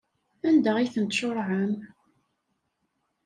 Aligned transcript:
Anda 0.47 0.71
ay 0.77 0.89
ten-tcuṛɛem? 0.93 1.71